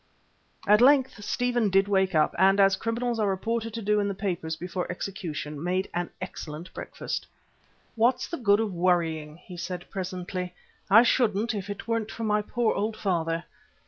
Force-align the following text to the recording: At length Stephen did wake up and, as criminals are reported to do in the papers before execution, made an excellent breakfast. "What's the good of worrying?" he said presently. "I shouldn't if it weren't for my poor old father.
At 0.67 0.81
length 0.81 1.23
Stephen 1.23 1.69
did 1.69 1.87
wake 1.87 2.15
up 2.15 2.33
and, 2.39 2.59
as 2.59 2.75
criminals 2.75 3.19
are 3.19 3.29
reported 3.29 3.71
to 3.75 3.83
do 3.83 3.99
in 3.99 4.07
the 4.07 4.15
papers 4.15 4.55
before 4.55 4.91
execution, 4.91 5.63
made 5.63 5.91
an 5.93 6.09
excellent 6.19 6.73
breakfast. 6.73 7.27
"What's 7.95 8.27
the 8.27 8.37
good 8.37 8.59
of 8.59 8.73
worrying?" 8.73 9.37
he 9.37 9.57
said 9.57 9.87
presently. 9.91 10.55
"I 10.89 11.03
shouldn't 11.03 11.53
if 11.53 11.69
it 11.69 11.87
weren't 11.87 12.09
for 12.09 12.23
my 12.23 12.41
poor 12.41 12.73
old 12.73 12.97
father. 12.97 13.43